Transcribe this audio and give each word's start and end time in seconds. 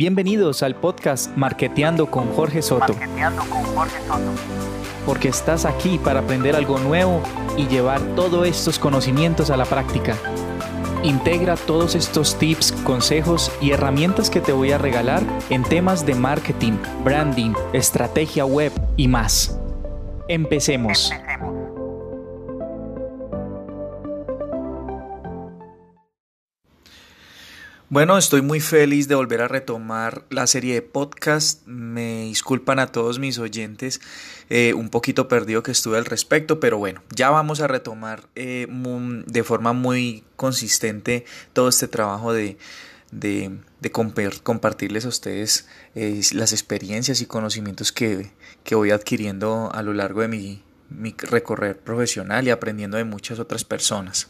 Bienvenidos 0.00 0.62
al 0.62 0.76
podcast 0.76 1.36
Marketeando 1.36 2.10
con 2.10 2.32
Jorge 2.32 2.62
Soto. 2.62 2.94
con 2.94 3.64
Jorge 3.74 4.00
Soto. 4.06 4.32
Porque 5.04 5.28
estás 5.28 5.66
aquí 5.66 5.98
para 5.98 6.20
aprender 6.20 6.56
algo 6.56 6.78
nuevo 6.78 7.22
y 7.58 7.66
llevar 7.66 8.00
todos 8.16 8.48
estos 8.48 8.78
conocimientos 8.78 9.50
a 9.50 9.58
la 9.58 9.66
práctica. 9.66 10.16
Integra 11.02 11.54
todos 11.54 11.94
estos 11.94 12.38
tips, 12.38 12.72
consejos 12.82 13.52
y 13.60 13.72
herramientas 13.72 14.30
que 14.30 14.40
te 14.40 14.52
voy 14.52 14.72
a 14.72 14.78
regalar 14.78 15.22
en 15.50 15.64
temas 15.64 16.06
de 16.06 16.14
marketing, 16.14 16.78
branding, 17.04 17.52
estrategia 17.74 18.46
web 18.46 18.72
y 18.96 19.06
más. 19.06 19.60
Empecemos. 20.28 21.12
Bueno, 27.90 28.16
estoy 28.16 28.40
muy 28.40 28.60
feliz 28.60 29.08
de 29.08 29.16
volver 29.16 29.40
a 29.40 29.48
retomar 29.48 30.24
la 30.30 30.46
serie 30.46 30.74
de 30.74 30.82
podcast. 30.82 31.66
Me 31.66 32.26
disculpan 32.26 32.78
a 32.78 32.86
todos 32.86 33.18
mis 33.18 33.36
oyentes, 33.40 34.00
eh, 34.48 34.74
un 34.74 34.90
poquito 34.90 35.26
perdido 35.26 35.64
que 35.64 35.72
estuve 35.72 35.98
al 35.98 36.04
respecto, 36.04 36.60
pero 36.60 36.78
bueno, 36.78 37.02
ya 37.12 37.30
vamos 37.30 37.60
a 37.60 37.66
retomar 37.66 38.28
eh, 38.36 38.68
de 38.70 39.42
forma 39.42 39.72
muy 39.72 40.22
consistente 40.36 41.24
todo 41.52 41.68
este 41.68 41.88
trabajo 41.88 42.32
de, 42.32 42.58
compartirles 44.44 45.04
a 45.04 45.08
ustedes 45.08 45.66
eh, 45.96 46.20
las 46.30 46.52
experiencias 46.52 47.20
y 47.20 47.26
conocimientos 47.26 47.90
que, 47.90 48.30
que, 48.62 48.76
voy 48.76 48.92
adquiriendo 48.92 49.68
a 49.74 49.82
lo 49.82 49.94
largo 49.94 50.20
de 50.20 50.28
mi 50.28 50.62
recorrer 51.18 51.80
profesional 51.80 52.46
y 52.46 52.50
aprendiendo 52.50 52.98
de 52.98 53.04
muchas 53.04 53.40
otras 53.40 53.64
personas. 53.64 54.28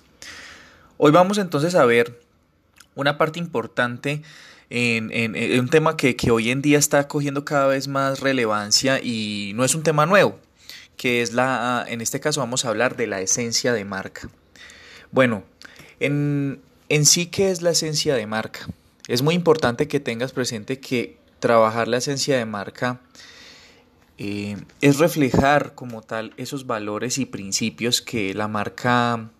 Hoy 0.96 1.12
vamos 1.12 1.36
entonces 1.36 1.74
a 1.74 1.84
ver 1.84 2.29
una 2.94 3.18
parte 3.18 3.38
importante 3.38 4.22
en, 4.70 5.60
un 5.60 5.68
tema 5.68 5.96
que, 5.96 6.16
hoy 6.30 6.50
en 6.50 6.62
día 6.62 6.78
está 6.78 7.08
cogiendo 7.08 7.44
cada 7.44 7.66
vez 7.66 7.88
más 7.88 8.20
relevancia 8.20 9.00
y 9.02 9.52
no 9.54 9.64
es 9.64 9.74
un 9.74 9.82
tema 9.82 10.06
nuevo, 10.06 10.38
que 10.96 11.22
es 11.22 11.32
la, 11.32 11.84
en 11.88 12.00
este 12.00 12.20
caso 12.20 12.40
vamos 12.40 12.64
a 12.64 12.68
hablar 12.68 12.96
de 12.96 13.06
la 13.06 13.20
esencia 13.20 13.72
de 13.72 13.84
marca. 13.84 14.28
Bueno, 15.10 15.42
en, 15.98 16.60
sí, 17.04 17.26
¿qué 17.26 17.50
es 17.50 17.62
la 17.62 17.70
esencia 17.70 18.14
de 18.14 18.26
marca? 18.26 18.68
Es 19.08 19.22
muy 19.22 19.34
importante 19.34 19.88
que 19.88 19.98
tengas 19.98 20.32
presente 20.32 20.78
que 20.78 21.18
trabajar 21.40 21.88
la 21.88 21.96
esencia 21.96 22.38
de 22.38 22.44
marca 22.44 23.00
eh, 24.18 24.56
es 24.82 24.98
reflejar 24.98 25.74
como 25.74 26.02
tal 26.02 26.32
esos 26.36 26.66
valores 26.66 27.18
y 27.18 27.24
principios 27.24 28.02
que 28.02 28.34
la 28.34 28.46
marca 28.46 29.30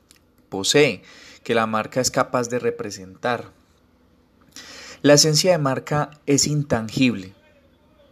posee 0.49 1.03
que 1.43 1.55
la 1.55 1.67
marca 1.67 2.01
es 2.01 2.11
capaz 2.11 2.49
de 2.49 2.59
representar. 2.59 3.53
La 5.03 5.15
esencia 5.15 5.53
de 5.53 5.59
marca 5.59 6.11
es 6.27 6.47
intangible, 6.47 7.35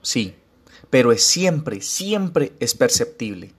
sí, 0.01 0.35
pero 0.91 1.13
es 1.13 1.23
siempre, 1.23 1.83
siempre 1.83 2.53
es 2.61 2.75
perceptible. 2.75 3.53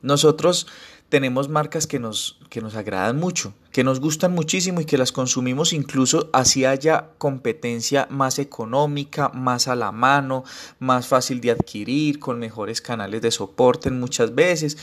Nosotros 0.00 0.66
tenemos 1.10 1.48
marcas 1.48 1.86
que 1.86 1.98
nos, 1.98 2.38
que 2.48 2.62
nos 2.62 2.76
agradan 2.76 3.18
mucho, 3.18 3.52
que 3.72 3.84
nos 3.84 4.00
gustan 4.00 4.32
muchísimo 4.32 4.80
y 4.80 4.84
que 4.86 4.96
las 4.96 5.12
consumimos 5.12 5.72
incluso 5.72 6.30
así 6.32 6.64
haya 6.64 7.10
competencia 7.18 8.06
más 8.10 8.38
económica, 8.38 9.28
más 9.30 9.68
a 9.68 9.74
la 9.74 9.92
mano, 9.92 10.44
más 10.78 11.08
fácil 11.08 11.40
de 11.40 11.50
adquirir, 11.50 12.18
con 12.20 12.38
mejores 12.38 12.80
canales 12.80 13.20
de 13.20 13.30
soporte 13.30 13.90
muchas 13.90 14.34
veces, 14.34 14.78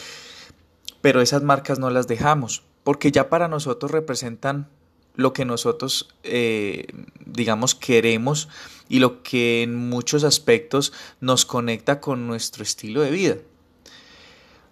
pero 1.02 1.22
esas 1.22 1.42
marcas 1.44 1.80
no 1.80 1.90
las 1.90 2.08
dejamos 2.08 2.64
porque 2.88 3.12
ya 3.12 3.28
para 3.28 3.50
nosotros 3.50 3.92
representan 3.92 4.70
lo 5.16 5.34
que 5.34 5.44
nosotros, 5.44 6.08
eh, 6.24 6.88
digamos, 7.26 7.76
queremos 7.76 8.48
y 8.88 9.00
lo 9.00 9.24
que 9.24 9.62
en 9.62 9.76
muchos 9.76 10.24
aspectos 10.24 10.94
nos 11.20 11.46
conecta 11.46 12.00
con 12.00 12.28
nuestro 12.28 12.64
estilo 12.64 13.02
de 13.02 13.12
vida. 13.12 13.36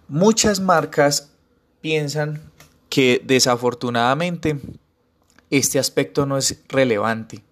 Muchas 0.08 0.60
marcas 0.60 1.30
piensan 1.82 2.40
que 2.88 3.20
desafortunadamente 3.22 4.60
este 5.50 5.78
aspecto 5.78 6.24
no 6.24 6.38
es 6.38 6.62
relevante. 6.68 7.44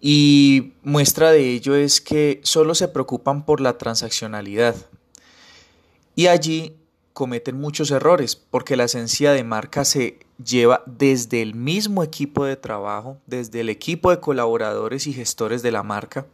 Y 0.00 0.74
muestra 0.84 1.32
de 1.32 1.50
ello 1.50 1.74
es 1.74 2.00
que 2.00 2.40
solo 2.44 2.76
se 2.76 2.86
preocupan 2.86 3.44
por 3.44 3.60
la 3.60 3.76
transaccionalidad. 3.76 4.76
Y 6.14 6.28
allí 6.28 6.76
cometen 7.18 7.60
muchos 7.60 7.90
errores 7.90 8.36
porque 8.36 8.76
la 8.76 8.84
esencia 8.84 9.32
de 9.32 9.42
marca 9.42 9.84
se 9.84 10.20
lleva 10.40 10.84
desde 10.86 11.42
el 11.42 11.56
mismo 11.56 12.04
equipo 12.04 12.44
de 12.44 12.54
trabajo, 12.54 13.18
desde 13.26 13.58
el 13.58 13.70
equipo 13.70 14.12
de 14.12 14.20
colaboradores 14.20 15.08
y 15.08 15.12
gestores 15.12 15.60
de 15.62 15.72
la 15.72 15.82
marca, 15.82 16.26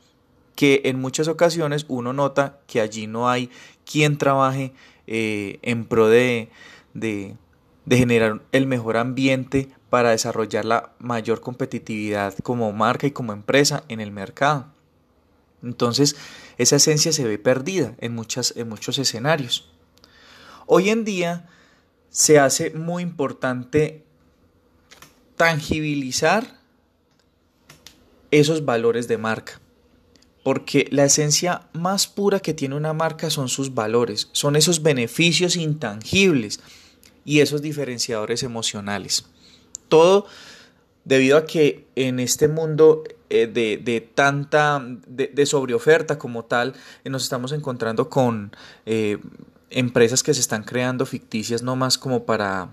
que 0.54 0.82
en 0.84 1.00
muchas 1.00 1.26
ocasiones 1.26 1.86
uno 1.88 2.12
nota 2.12 2.58
que 2.66 2.82
allí 2.82 3.06
no 3.06 3.30
hay 3.30 3.48
quien 3.90 4.18
trabaje 4.18 4.74
eh, 5.06 5.58
en 5.62 5.86
pro 5.86 6.08
de, 6.08 6.50
de, 6.92 7.34
de 7.86 7.96
generar 7.96 8.42
el 8.52 8.66
mejor 8.66 8.98
ambiente 8.98 9.70
para 9.88 10.10
desarrollar 10.10 10.66
la 10.66 10.92
mayor 10.98 11.40
competitividad 11.40 12.34
como 12.42 12.70
marca 12.74 13.06
y 13.06 13.10
como 13.10 13.32
empresa 13.32 13.84
en 13.88 14.00
el 14.00 14.10
mercado. 14.10 14.66
Entonces, 15.62 16.14
esa 16.58 16.76
esencia 16.76 17.10
se 17.10 17.24
ve 17.24 17.38
perdida 17.38 17.94
en, 18.00 18.14
muchas, 18.14 18.52
en 18.54 18.68
muchos 18.68 18.98
escenarios. 18.98 19.70
Hoy 20.66 20.90
en 20.90 21.04
día 21.04 21.48
se 22.10 22.38
hace 22.38 22.70
muy 22.70 23.02
importante 23.02 24.04
tangibilizar 25.36 26.58
esos 28.30 28.64
valores 28.64 29.08
de 29.08 29.18
marca. 29.18 29.60
Porque 30.42 30.86
la 30.90 31.04
esencia 31.04 31.68
más 31.72 32.06
pura 32.06 32.40
que 32.40 32.52
tiene 32.52 32.74
una 32.74 32.92
marca 32.92 33.30
son 33.30 33.48
sus 33.48 33.74
valores, 33.74 34.28
son 34.32 34.56
esos 34.56 34.82
beneficios 34.82 35.56
intangibles 35.56 36.60
y 37.24 37.40
esos 37.40 37.62
diferenciadores 37.62 38.42
emocionales. 38.42 39.24
Todo 39.88 40.26
debido 41.04 41.38
a 41.38 41.46
que 41.46 41.86
en 41.96 42.20
este 42.20 42.48
mundo 42.48 43.04
eh, 43.30 43.46
de, 43.46 44.00
tanta, 44.14 44.82
de, 45.06 45.46
sobreoferta 45.46 46.18
como 46.18 46.44
tal, 46.44 46.74
eh, 47.04 47.10
nos 47.10 47.22
estamos 47.22 47.52
encontrando 47.52 48.08
con 48.08 48.54
eh, 48.86 49.18
empresas 49.74 50.22
que 50.22 50.32
se 50.32 50.40
están 50.40 50.62
creando 50.62 51.04
ficticias 51.04 51.62
no 51.62 51.74
más 51.74 51.98
como 51.98 52.24
para 52.24 52.70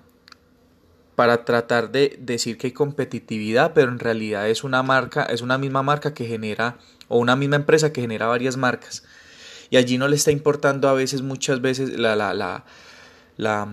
para 1.15 1.45
tratar 1.45 1.91
de 1.91 2.17
decir 2.19 2.57
que 2.57 2.67
hay 2.67 2.73
competitividad, 2.73 3.73
pero 3.73 3.91
en 3.91 3.99
realidad 3.99 4.49
es 4.49 4.63
una 4.63 4.81
marca, 4.81 5.23
es 5.23 5.41
una 5.41 5.57
misma 5.57 5.83
marca 5.83 6.13
que 6.13 6.25
genera 6.25 6.77
o 7.09 7.19
una 7.19 7.35
misma 7.35 7.57
empresa 7.57 7.91
que 7.91 8.01
genera 8.01 8.27
varias 8.27 8.55
marcas. 8.55 9.03
Y 9.69 9.77
allí 9.77 9.97
no 9.97 10.07
le 10.07 10.15
está 10.15 10.31
importando 10.31 10.89
a 10.89 10.93
veces, 10.93 11.21
muchas 11.21 11.61
veces, 11.61 11.99
la, 11.99 12.15
la, 12.15 12.33
la, 12.33 12.65
la 13.37 13.67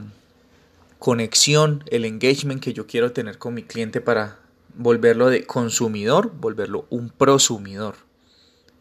conexión, 0.99 1.85
el 1.91 2.05
engagement 2.05 2.63
que 2.63 2.75
yo 2.75 2.87
quiero 2.87 3.13
tener 3.13 3.39
con 3.39 3.55
mi 3.55 3.63
cliente 3.63 4.01
para 4.01 4.39
volverlo 4.75 5.31
de 5.31 5.47
consumidor, 5.47 6.33
volverlo 6.39 6.87
un 6.91 7.09
prosumidor 7.09 8.08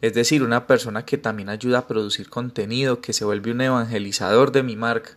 es 0.00 0.14
decir, 0.14 0.42
una 0.42 0.66
persona 0.66 1.04
que 1.04 1.18
también 1.18 1.48
ayuda 1.48 1.78
a 1.78 1.86
producir 1.86 2.28
contenido, 2.28 3.00
que 3.00 3.12
se 3.12 3.24
vuelve 3.24 3.50
un 3.50 3.60
evangelizador 3.60 4.52
de 4.52 4.62
mi 4.62 4.76
marca. 4.76 5.16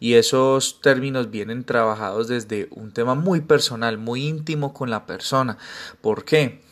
Y 0.00 0.14
esos 0.14 0.80
términos 0.80 1.30
vienen 1.30 1.64
trabajados 1.64 2.28
desde 2.28 2.68
un 2.70 2.92
tema 2.92 3.14
muy 3.14 3.40
personal, 3.40 3.98
muy 3.98 4.26
íntimo 4.26 4.72
con 4.72 4.90
la 4.90 5.06
persona. 5.06 5.58
¿Por 6.00 6.24
qué? 6.24 6.62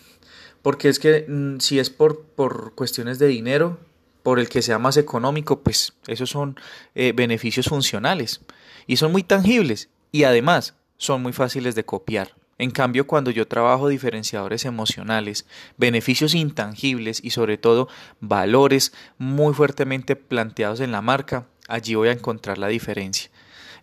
Porque 0.62 0.88
es 0.88 0.98
que 0.98 1.26
mm, 1.28 1.58
si 1.58 1.78
es 1.78 1.90
por, 1.90 2.22
por 2.22 2.74
cuestiones 2.74 3.18
de 3.18 3.26
dinero, 3.26 3.78
por 4.22 4.38
el 4.38 4.48
que 4.48 4.62
sea 4.62 4.78
más 4.78 4.96
económico, 4.96 5.60
pues 5.60 5.92
esos 6.06 6.30
son 6.30 6.58
eh, 6.94 7.12
beneficios 7.14 7.66
funcionales 7.66 8.40
y 8.86 8.96
son 8.96 9.12
muy 9.12 9.22
tangibles 9.22 9.88
y 10.10 10.24
además 10.24 10.74
son 10.96 11.22
muy 11.22 11.32
fáciles 11.32 11.74
de 11.74 11.84
copiar. 11.84 12.35
En 12.58 12.70
cambio, 12.70 13.06
cuando 13.06 13.30
yo 13.30 13.46
trabajo 13.46 13.88
diferenciadores 13.88 14.64
emocionales, 14.64 15.46
beneficios 15.76 16.34
intangibles 16.34 17.22
y 17.22 17.30
sobre 17.30 17.58
todo 17.58 17.88
valores 18.20 18.92
muy 19.18 19.52
fuertemente 19.52 20.16
planteados 20.16 20.80
en 20.80 20.92
la 20.92 21.02
marca, 21.02 21.46
allí 21.68 21.94
voy 21.94 22.08
a 22.08 22.12
encontrar 22.12 22.56
la 22.56 22.68
diferencia. 22.68 23.30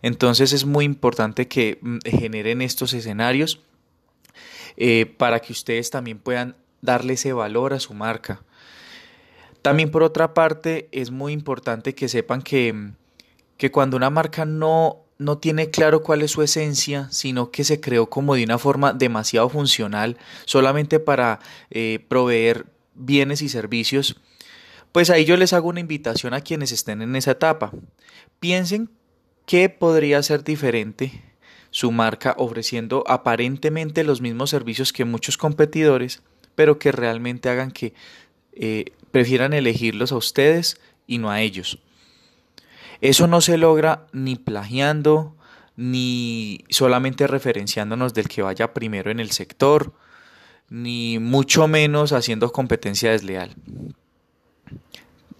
Entonces 0.02 0.52
es 0.52 0.64
muy 0.64 0.84
importante 0.84 1.46
que 1.46 1.78
mm, 1.80 1.98
generen 2.04 2.62
estos 2.62 2.92
escenarios 2.94 3.60
eh, 4.76 5.06
para 5.06 5.40
que 5.40 5.52
ustedes 5.52 5.90
también 5.90 6.18
puedan 6.18 6.56
darle 6.82 7.14
ese 7.14 7.32
valor 7.32 7.72
a 7.72 7.80
su 7.80 7.94
marca. 7.94 8.42
También 9.62 9.90
por 9.90 10.02
otra 10.02 10.34
parte 10.34 10.88
es 10.92 11.10
muy 11.10 11.32
importante 11.32 11.94
que 11.94 12.08
sepan 12.08 12.42
que, 12.42 12.90
que 13.56 13.70
cuando 13.70 13.96
una 13.96 14.10
marca 14.10 14.44
no 14.44 15.03
no 15.18 15.38
tiene 15.38 15.70
claro 15.70 16.02
cuál 16.02 16.22
es 16.22 16.32
su 16.32 16.42
esencia, 16.42 17.08
sino 17.10 17.50
que 17.50 17.64
se 17.64 17.80
creó 17.80 18.10
como 18.10 18.34
de 18.34 18.44
una 18.44 18.58
forma 18.58 18.92
demasiado 18.92 19.48
funcional, 19.48 20.18
solamente 20.44 21.00
para 21.00 21.40
eh, 21.70 22.04
proveer 22.08 22.66
bienes 22.94 23.42
y 23.42 23.48
servicios, 23.48 24.16
pues 24.92 25.10
ahí 25.10 25.24
yo 25.24 25.36
les 25.36 25.52
hago 25.52 25.68
una 25.68 25.80
invitación 25.80 26.34
a 26.34 26.40
quienes 26.40 26.70
estén 26.72 27.02
en 27.02 27.16
esa 27.16 27.32
etapa. 27.32 27.72
Piensen 28.38 28.90
qué 29.46 29.68
podría 29.68 30.22
ser 30.22 30.44
diferente 30.44 31.22
su 31.70 31.90
marca 31.90 32.36
ofreciendo 32.38 33.02
aparentemente 33.08 34.04
los 34.04 34.20
mismos 34.20 34.50
servicios 34.50 34.92
que 34.92 35.04
muchos 35.04 35.36
competidores, 35.36 36.22
pero 36.54 36.78
que 36.78 36.92
realmente 36.92 37.48
hagan 37.48 37.72
que 37.72 37.94
eh, 38.52 38.92
prefieran 39.10 39.52
elegirlos 39.52 40.12
a 40.12 40.16
ustedes 40.16 40.80
y 41.08 41.18
no 41.18 41.30
a 41.30 41.40
ellos. 41.40 41.80
Eso 43.00 43.26
no 43.26 43.40
se 43.40 43.58
logra 43.58 44.06
ni 44.12 44.36
plagiando, 44.36 45.36
ni 45.76 46.64
solamente 46.68 47.26
referenciándonos 47.26 48.14
del 48.14 48.28
que 48.28 48.42
vaya 48.42 48.72
primero 48.72 49.10
en 49.10 49.20
el 49.20 49.30
sector, 49.30 49.92
ni 50.68 51.18
mucho 51.18 51.68
menos 51.68 52.12
haciendo 52.12 52.52
competencia 52.52 53.10
desleal. 53.10 53.54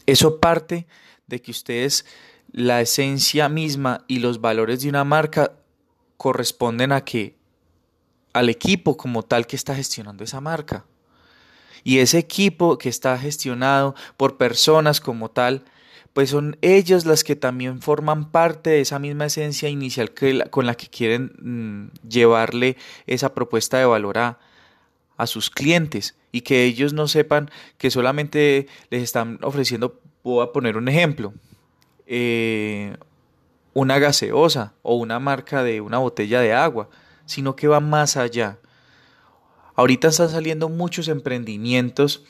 Eso 0.07 0.39
parte 0.39 0.87
de 1.27 1.41
que 1.41 1.51
ustedes, 1.51 2.05
la 2.53 2.81
esencia 2.81 3.49
misma 3.49 4.05
y 4.07 4.19
los 4.19 4.41
valores 4.41 4.83
de 4.83 4.89
una 4.89 5.05
marca 5.05 5.53
corresponden 6.17 6.93
a 6.93 7.05
que 7.05 7.37
al 8.33 8.49
equipo 8.49 8.97
como 8.97 9.23
tal 9.23 9.47
que 9.47 9.57
está 9.57 9.75
gestionando 9.75 10.25
esa 10.25 10.41
marca. 10.41 10.85
Y 11.85 11.99
ese 11.99 12.19
equipo 12.19 12.79
que 12.79 12.89
está 12.89 13.19
gestionado 13.19 13.95
por 14.17 14.37
personas 14.37 15.01
como 15.01 15.31
tal, 15.31 15.65
pues 16.15 16.31
son 16.31 16.57
ellos 16.63 17.05
las 17.05 17.25
que 17.25 17.37
también 17.37 17.83
forman 17.83 18.31
parte 18.31 18.71
de 18.71 18.81
esa 18.81 18.99
misma 18.99 19.27
esencia 19.27 19.69
inicial 19.69 20.13
con 20.49 20.65
la 20.65 20.77
que 20.77 20.87
quieren 20.87 21.33
mm, 21.43 22.09
llevarle 22.09 22.77
esa 23.07 23.35
propuesta 23.35 23.79
de 23.79 23.85
valor 23.85 24.19
a, 24.19 24.39
a 25.17 25.27
sus 25.27 25.51
clientes 25.51 26.17
y 26.31 26.43
que 26.43 26.65
ellos 26.65 26.93
no 26.93 27.09
sepan 27.09 27.51
que 27.79 27.91
solamente 27.91 28.69
les 28.91 29.03
están 29.03 29.39
ofreciendo, 29.43 30.01
voy 30.23 30.45
a 30.45 30.53
poner 30.53 30.77
un 30.77 30.89
ejemplo, 30.89 31.35
eh, 32.07 32.97
una 33.73 33.99
gaseosa 33.99 34.75
o 34.83 34.95
una 34.95 35.19
marca 35.19 35.65
de 35.65 35.81
una 35.81 35.99
botella 35.99 36.41
de 36.41 36.53
agua, 36.53 36.89
sino 37.27 37.57
que 37.57 37.67
va 37.67 37.81
más 37.81 38.17
allá. 38.17 38.59
Ahorita 39.75 40.09
están 40.09 40.29
saliendo 40.29 40.69
muchos 40.69 41.09
emprendimientos 41.09 42.25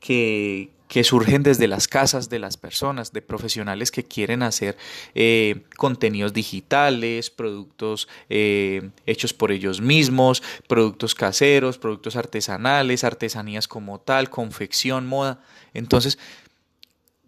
que, 0.00 0.72
que 0.88 1.04
surgen 1.04 1.42
desde 1.42 1.68
las 1.68 1.86
casas 1.86 2.28
de 2.28 2.38
las 2.38 2.56
personas, 2.56 3.12
de 3.12 3.22
profesionales 3.22 3.90
que 3.90 4.04
quieren 4.04 4.42
hacer 4.42 4.76
eh, 5.14 5.62
contenidos 5.76 6.32
digitales, 6.32 7.30
productos 7.30 8.08
eh, 8.30 8.90
hechos 9.06 9.34
por 9.34 9.52
ellos 9.52 9.80
mismos, 9.80 10.42
productos 10.66 11.14
caseros, 11.14 11.78
productos 11.78 12.16
artesanales, 12.16 13.04
artesanías 13.04 13.68
como 13.68 14.00
tal, 14.00 14.30
confección, 14.30 15.06
moda. 15.06 15.40
Entonces, 15.74 16.18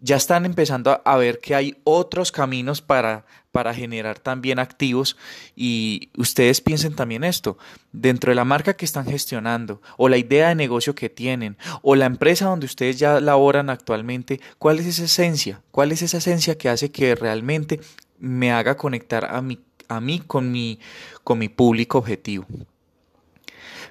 ya 0.01 0.15
están 0.15 0.45
empezando 0.45 1.01
a 1.05 1.17
ver 1.17 1.39
que 1.39 1.55
hay 1.55 1.77
otros 1.83 2.31
caminos 2.31 2.81
para, 2.81 3.25
para 3.51 3.73
generar 3.73 4.19
también 4.19 4.57
activos 4.57 5.15
y 5.55 6.09
ustedes 6.17 6.59
piensen 6.59 6.95
también 6.95 7.23
esto, 7.23 7.57
dentro 7.91 8.31
de 8.31 8.35
la 8.35 8.43
marca 8.43 8.75
que 8.75 8.85
están 8.85 9.05
gestionando 9.05 9.81
o 9.97 10.09
la 10.09 10.17
idea 10.17 10.49
de 10.49 10.55
negocio 10.55 10.95
que 10.95 11.09
tienen 11.09 11.55
o 11.83 11.95
la 11.95 12.07
empresa 12.07 12.45
donde 12.45 12.65
ustedes 12.65 12.97
ya 12.97 13.19
laboran 13.19 13.69
actualmente, 13.69 14.41
¿cuál 14.57 14.79
es 14.79 14.87
esa 14.87 15.03
esencia? 15.03 15.61
¿Cuál 15.71 15.91
es 15.91 16.01
esa 16.01 16.17
esencia 16.17 16.57
que 16.57 16.69
hace 16.69 16.91
que 16.91 17.13
realmente 17.13 17.79
me 18.19 18.51
haga 18.51 18.77
conectar 18.77 19.25
a 19.25 19.41
mí, 19.41 19.59
a 19.87 20.01
mí 20.01 20.19
con, 20.19 20.51
mi, 20.51 20.79
con 21.23 21.37
mi 21.37 21.47
público 21.47 21.99
objetivo? 21.99 22.47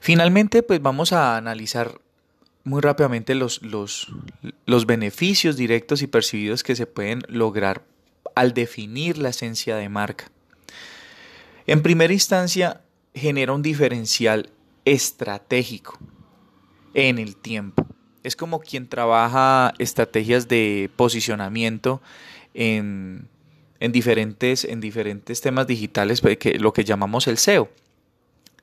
Finalmente, 0.01 0.63
pues 0.63 0.83
vamos 0.83 1.13
a 1.13 1.37
analizar 1.37 2.01
muy 2.71 2.81
rápidamente 2.81 3.35
los, 3.35 3.61
los, 3.63 4.09
los 4.65 4.87
beneficios 4.87 5.57
directos 5.57 6.01
y 6.01 6.07
percibidos 6.07 6.63
que 6.63 6.77
se 6.77 6.87
pueden 6.87 7.23
lograr 7.29 7.83
al 8.35 8.55
definir 8.55 9.19
la 9.19 9.31
esencia 9.31 9.77
de 9.77 9.89
marca. 9.89 10.31
En 11.67 11.83
primera 11.83 12.13
instancia, 12.13 12.81
genera 13.15 13.53
un 13.53 13.63
diferencial 13.63 14.51
estratégico 14.85 15.99
en 16.95 17.19
el 17.19 17.37
tiempo. 17.37 17.87
Es 18.23 18.37
como 18.37 18.61
quien 18.61 18.89
trabaja 18.89 19.75
estrategias 19.79 20.47
de 20.47 20.91
posicionamiento 20.95 22.01
en, 22.55 23.29
en, 23.81 23.93
diferentes, 23.93 24.65
en 24.65 24.81
diferentes 24.81 25.41
temas 25.41 25.67
digitales, 25.67 26.21
pues, 26.21 26.39
que, 26.39 26.59
lo 26.59 26.73
que 26.73 26.85
llamamos 26.85 27.27
el 27.27 27.39
SEO. 27.39 27.69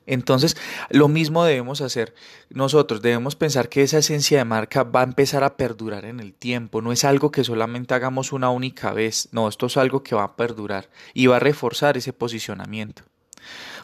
Entonces, 0.08 0.56
lo 0.88 1.06
mismo 1.08 1.44
debemos 1.44 1.82
hacer 1.82 2.14
nosotros, 2.48 3.02
debemos 3.02 3.36
pensar 3.36 3.68
que 3.68 3.82
esa 3.82 3.98
esencia 3.98 4.38
de 4.38 4.44
marca 4.46 4.82
va 4.82 5.00
a 5.00 5.04
empezar 5.04 5.44
a 5.44 5.58
perdurar 5.58 6.06
en 6.06 6.18
el 6.18 6.32
tiempo, 6.32 6.80
no 6.80 6.92
es 6.92 7.04
algo 7.04 7.30
que 7.30 7.44
solamente 7.44 7.92
hagamos 7.92 8.32
una 8.32 8.48
única 8.48 8.94
vez, 8.94 9.28
no, 9.32 9.48
esto 9.48 9.66
es 9.66 9.76
algo 9.76 10.02
que 10.02 10.14
va 10.14 10.24
a 10.24 10.36
perdurar 10.36 10.88
y 11.12 11.26
va 11.26 11.36
a 11.36 11.40
reforzar 11.40 11.98
ese 11.98 12.14
posicionamiento. 12.14 13.02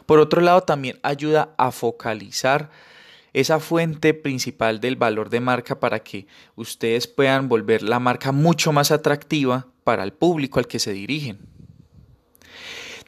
Por 0.07 0.19
otro 0.19 0.41
lado, 0.41 0.61
también 0.61 0.99
ayuda 1.03 1.53
a 1.57 1.71
focalizar 1.71 2.71
esa 3.33 3.59
fuente 3.59 4.15
principal 4.15 4.79
del 4.79 4.95
valor 4.95 5.29
de 5.29 5.41
marca 5.41 5.79
para 5.79 5.99
que 5.99 6.25
ustedes 6.55 7.05
puedan 7.05 7.49
volver 7.49 7.83
la 7.83 7.99
marca 7.99 8.31
mucho 8.31 8.71
más 8.71 8.89
atractiva 8.89 9.67
para 9.83 10.03
el 10.03 10.13
público 10.13 10.57
al 10.57 10.67
que 10.67 10.79
se 10.79 10.91
dirigen. 10.91 11.54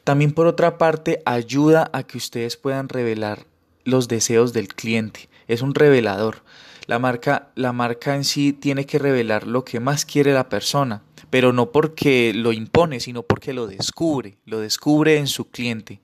También 0.07 0.31
por 0.31 0.47
otra 0.47 0.77
parte 0.77 1.21
ayuda 1.25 1.89
a 1.91 2.03
que 2.03 2.17
ustedes 2.17 2.55
puedan 2.55 2.87
revelar 2.87 3.45
los 3.83 4.07
deseos 4.07 4.53
del 4.53 4.69
cliente. 4.69 5.27
Es 5.49 5.61
un 5.61 5.75
revelador. 5.75 6.43
La 6.85 6.97
marca, 6.97 7.49
la 7.55 7.73
marca 7.73 8.15
en 8.15 8.23
sí 8.23 8.53
tiene 8.53 8.85
que 8.85 8.99
revelar 8.99 9.45
lo 9.45 9.65
que 9.65 9.81
más 9.81 10.05
quiere 10.05 10.31
la 10.31 10.47
persona, 10.47 11.03
pero 11.29 11.51
no 11.51 11.73
porque 11.73 12.31
lo 12.33 12.53
impone, 12.53 13.01
sino 13.01 13.23
porque 13.23 13.51
lo 13.51 13.67
descubre, 13.67 14.37
lo 14.45 14.61
descubre 14.61 15.17
en 15.17 15.27
su 15.27 15.49
cliente. 15.49 15.99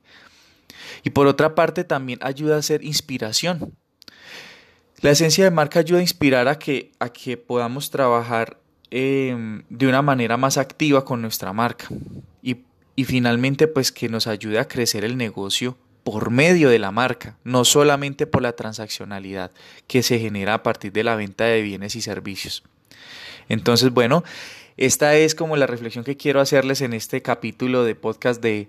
Y 1.02 1.08
por 1.08 1.26
otra 1.26 1.54
parte 1.54 1.82
también 1.82 2.18
ayuda 2.20 2.58
a 2.58 2.62
ser 2.62 2.84
inspiración. 2.84 3.72
La 5.00 5.12
esencia 5.12 5.44
de 5.44 5.50
marca 5.50 5.78
ayuda 5.78 6.00
a 6.00 6.02
inspirar 6.02 6.46
a 6.46 6.58
que, 6.58 6.92
a 6.98 7.08
que 7.08 7.38
podamos 7.38 7.88
trabajar 7.88 8.58
em, 8.90 9.62
de 9.70 9.86
una 9.86 10.02
manera 10.02 10.36
más 10.36 10.58
activa 10.58 11.06
con 11.06 11.22
nuestra 11.22 11.54
marca. 11.54 11.88
Y 12.96 13.04
finalmente 13.04 13.66
pues 13.66 13.92
que 13.92 14.08
nos 14.08 14.26
ayude 14.26 14.58
a 14.58 14.68
crecer 14.68 15.04
el 15.04 15.16
negocio 15.16 15.76
por 16.04 16.30
medio 16.30 16.68
de 16.68 16.78
la 16.78 16.90
marca, 16.90 17.36
no 17.44 17.64
solamente 17.64 18.26
por 18.26 18.42
la 18.42 18.52
transaccionalidad 18.52 19.50
que 19.86 20.02
se 20.02 20.18
genera 20.18 20.54
a 20.54 20.62
partir 20.62 20.92
de 20.92 21.02
la 21.02 21.16
venta 21.16 21.44
de 21.44 21.62
bienes 21.62 21.96
y 21.96 22.02
servicios. 22.02 22.62
Entonces, 23.48 23.90
bueno, 23.90 24.22
esta 24.76 25.16
es 25.16 25.34
como 25.34 25.56
la 25.56 25.66
reflexión 25.66 26.04
que 26.04 26.16
quiero 26.16 26.40
hacerles 26.40 26.80
en 26.82 26.92
este 26.92 27.22
capítulo 27.22 27.84
de 27.84 27.94
podcast 27.94 28.42
de 28.42 28.68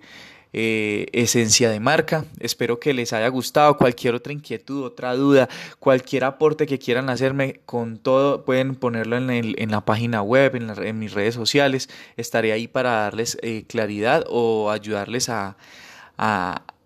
eh, 0.58 1.08
esencia 1.12 1.70
de 1.70 1.82
marca. 1.82 2.24
Espero 2.40 2.80
que 2.80 2.94
les 2.94 3.12
haya 3.12 3.28
gustado. 3.28 3.76
Cualquier 3.76 4.16
otra 4.16 4.32
inquietud, 4.32 4.86
otra 4.86 5.14
duda, 5.14 5.50
cualquier 5.80 6.24
aporte 6.24 6.66
que 6.66 6.80
quieran 6.80 7.10
hacerme 7.10 7.60
con 7.66 7.98
todo, 7.98 8.46
pueden 8.46 8.76
ponerlo 8.76 9.18
en, 9.18 9.70
la 9.70 9.82
página 9.84 10.22
web, 10.22 10.56
en, 10.56 10.98
mis 10.98 11.12
redes 11.12 11.36
sociales. 11.36 11.90
Estaré 12.16 12.54
ahí 12.54 12.70
para 12.70 12.92
darles 12.92 13.38
eh, 13.42 13.66
claridad 13.68 14.24
o 14.30 14.72
ayudarles 14.72 15.28
a 15.28 15.58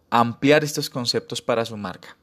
ampliar 0.09 0.63
estos 0.63 0.89
conceptos 0.89 1.43
para 1.43 1.63
su 1.63 1.77
marca. 1.77 2.18